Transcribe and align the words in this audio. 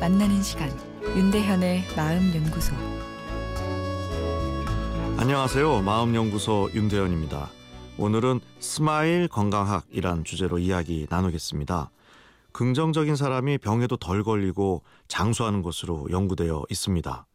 만나는 0.00 0.42
시간 0.42 0.68
윤대현의 1.16 1.84
마음 1.96 2.34
연구소 2.34 2.74
안녕하세요. 5.16 5.82
마음 5.82 6.16
연구소 6.16 6.68
윤대현입니다. 6.74 7.48
오늘은 7.96 8.40
스마일 8.58 9.28
건강학이란 9.28 10.24
주제로 10.24 10.58
이야기 10.58 11.06
나누겠습니다. 11.08 11.90
긍정적인 12.50 13.14
사람이 13.14 13.58
병에도 13.58 13.96
덜 13.96 14.24
걸리고 14.24 14.82
장수하는 15.06 15.62
것으로 15.62 16.08
연구되어 16.10 16.64
있습니다. 16.68 17.26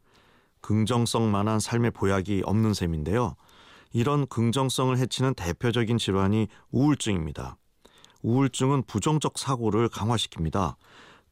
긍정성만한 0.59 1.61
삶의 1.61 1.91
보약이 1.91 2.43
없는 2.45 2.73
셈인데요. 2.73 3.35
이런 3.93 4.27
긍정성을 4.27 4.97
해치는 4.97 5.33
대표적인 5.33 5.97
질환이 5.97 6.49
우울증입니다. 6.71 7.55
우울증은 8.21 8.83
부정적 8.83 9.37
사고를 9.37 9.87
강화시킵니다. 9.87 10.75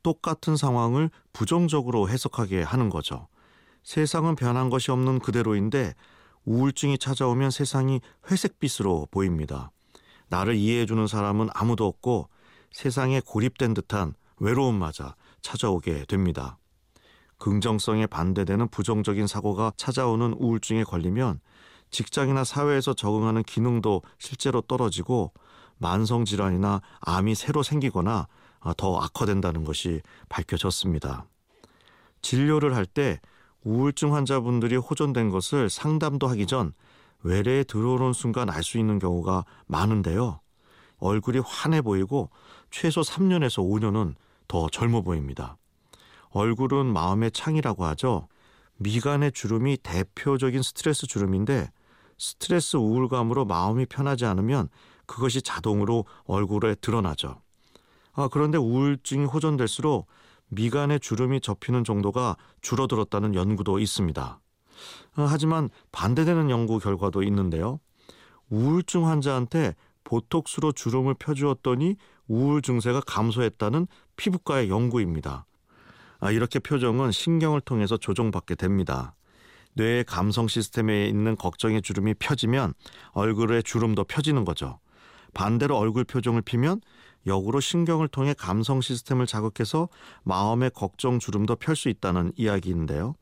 똑같은 0.08 0.56
상황을 0.56 1.10
부정적으로 1.34 2.08
해석하게 2.08 2.64
하는 2.64 2.90
거죠. 2.90 3.28
세상은 3.84 4.38
변한 4.38 4.70
것이 4.70 4.90
없는 4.90 5.20
그대로인데 5.20 5.96
우울증이 6.46 6.98
찾아오면 6.98 7.52
세상이 7.52 8.00
회색빛으로 8.32 9.10
보입니다. 9.12 9.70
나를 10.30 10.56
이해해주는 10.56 11.08
사람은 11.08 11.50
아무도 11.54 11.86
없고 11.86 12.30
세상에 12.72 13.20
고립된 13.20 13.74
듯한 13.74 14.14
외로움마저 14.38 15.14
찾아오게 15.42 16.06
됩니다. 16.06 16.58
긍정성에 17.38 18.08
반대되는 18.08 18.70
부정적인 18.70 19.28
사고가 19.28 19.74
찾아오는 19.76 20.36
우울증에 20.40 20.86
걸리면 20.86 21.42
직장이나 21.92 22.46
사회에서 22.46 22.94
적응하는 22.94 23.44
기능도 23.44 24.04
실제로 24.20 24.62
떨어지고 24.62 25.34
만성질환이나 25.80 26.82
암이 27.02 27.36
새로 27.36 27.62
생기거나 27.62 28.30
더 28.78 28.98
악화된다는 29.00 29.64
것이 29.64 30.02
밝혀졌습니다. 30.30 31.26
진료를 32.22 32.76
할 32.76 32.86
때 32.86 33.20
우울증 33.64 34.16
환자분들이 34.16 34.76
호전된 34.78 35.30
것을 35.30 35.70
상담도 35.70 36.28
하기 36.28 36.48
전 36.48 36.74
외래에 37.24 37.64
들어오는 37.64 38.14
순간 38.14 38.50
알 38.50 38.64
수 38.64 38.78
있는 38.78 39.00
경우가 39.00 39.46
많은데요. 39.66 40.40
얼굴이 41.00 41.40
환해 41.40 41.82
보이고 41.82 42.30
최소 42.72 43.02
3년에서 43.02 43.64
5년은 43.64 44.16
더 44.48 44.70
젊어 44.70 45.02
보입니다. 45.02 45.58
얼굴은 46.30 46.86
마음의 46.86 47.32
창이라고 47.32 47.86
하죠. 47.86 48.28
미간의 48.78 49.32
주름이 49.32 49.78
대표적인 49.84 50.62
스트레스 50.62 51.08
주름인데 51.08 51.70
스트레스 52.18 52.78
우울감으로 52.78 53.46
마음이 53.46 53.86
편하지 53.86 54.26
않으면 54.26 54.70
그것이 55.06 55.42
자동으로 55.42 56.06
얼굴에 56.26 56.76
드러나죠. 56.76 57.42
아, 58.18 58.28
그런데 58.30 58.58
우울증이 58.58 59.26
호전될수록 59.26 60.08
미간의 60.50 61.00
주름이 61.00 61.40
접히는 61.40 61.84
정도가 61.84 62.36
줄어들었다는 62.62 63.36
연구도 63.36 63.80
있습니다. 63.80 64.40
아, 65.16 65.28
하지만 65.30 65.70
반대되는 65.92 66.50
연구 66.50 66.80
결과도 66.80 67.22
있는데요. 67.24 67.80
우울증 68.50 69.08
환자한테 69.08 69.76
보톡스로 70.04 70.72
주름을 70.72 71.14
펴주었더니 71.14 71.96
우울 72.28 72.62
증세가 72.62 73.02
감소했다는 73.02 73.88
피부과의 74.16 74.70
연구입니다. 74.70 75.46
아, 76.20 76.32
이렇게 76.32 76.58
표정은 76.58 77.12
신경을 77.12 77.62
통해서 77.62 77.98
조정받게 77.98 78.56
됩니다. 78.56 79.14
뇌의 79.74 80.06
감성 80.06 80.48
시스템에 80.48 81.06
있는 81.08 81.36
걱정의 81.36 81.84
주름이 81.84 82.16
펴지면 82.16 82.74
얼굴의 83.12 83.62
주름도 83.62 84.06
펴지는 84.06 84.44
거죠. 84.44 84.80
반대로 85.36 85.78
얼굴 85.78 86.04
표정을 86.04 86.42
피면 86.42 86.82
역으로 87.28 87.60
신경을 87.60 88.08
통해 88.08 88.34
감성 88.34 88.82
시스템을 88.82 89.28
자극해서 89.28 89.90
마음의 90.24 90.72
걱정 90.74 91.20
주름도 91.20 91.58
펼 91.58 91.76
수 91.76 91.90
있다는 91.90 92.32
이야기인데요. 92.36 93.16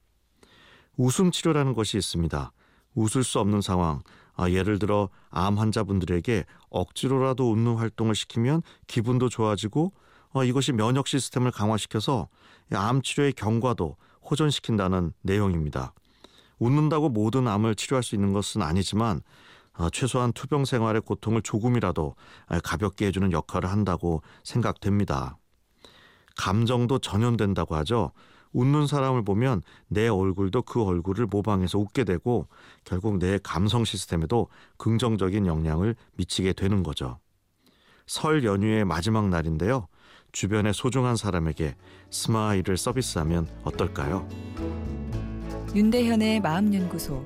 웃음 0.96 1.32
치료라는 1.32 1.74
것이 1.74 1.98
있습니다. 1.98 2.54
웃을 2.94 3.24
수 3.24 3.40
없는 3.40 3.62
상황, 3.62 4.02
아, 4.36 4.50
예를 4.50 4.80
들어 4.80 5.10
암 5.30 5.58
환자분들에게 5.58 6.46
억지로라도 6.70 7.52
웃는 7.52 7.76
활동을 7.76 8.16
시키면 8.16 8.62
기분도 8.88 9.28
좋아지고 9.28 9.92
어, 10.32 10.44
이것이 10.44 10.72
면역 10.72 11.08
시스템을 11.08 11.52
강화시켜서 11.52 12.28
암 12.74 13.02
치료의 13.02 13.34
경과도 13.34 13.96
호전시킨다는 14.30 15.14
내용입니다. 15.22 15.94
웃는다고 16.60 17.10
모든 17.10 17.48
암을 17.48 17.76
치료할 17.76 18.04
수 18.04 18.16
있는 18.16 18.34
것은 18.34 18.62
아니지만 18.62 19.18
어, 19.18 19.22
최소한 19.92 20.32
투병 20.34 20.66
생활의 20.66 21.02
고통을 21.02 21.42
조금이라도 21.42 22.16
가볍게 22.64 23.08
해주는 23.08 23.32
역할을 23.32 23.70
한다고 23.70 24.22
생각됩니다. 24.44 25.38
감정도 26.38 27.00
전염된다고 27.00 27.76
하죠. 27.76 28.12
웃는 28.52 28.88
사람을 28.88 29.26
보면 29.26 29.64
내 29.88 30.08
얼굴도 30.08 30.62
그 30.62 30.82
얼굴을 30.82 31.26
모방해서 31.26 31.78
웃게 31.78 32.06
되고 32.06 32.48
결국 32.86 33.18
내 33.18 33.38
감성 33.44 33.84
시스템에도 33.84 34.48
긍정적인 34.78 35.46
영향을 35.46 35.96
미치게 36.14 36.54
되는 36.54 36.82
거죠. 36.82 37.20
설 38.08 38.46
연휴의 38.46 38.86
마지막 38.86 39.28
날인데요. 39.28 39.88
주변의 40.32 40.74
소중한 40.74 41.16
사람에게 41.16 41.76
스마일을 42.12 42.78
서비스하면 42.78 43.48
어떨까요? 43.64 44.28
윤대현의 45.74 46.40
마음연구소 46.42 47.26